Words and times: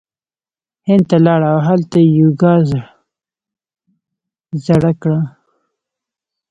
هند 0.87 1.03
ته 1.09 1.17
لاړ 1.25 1.41
او 1.51 1.57
هلته 1.67 1.97
یی 2.03 2.09
یوګا 2.19 2.53
زړه 4.65 4.91
کړه 5.01 5.21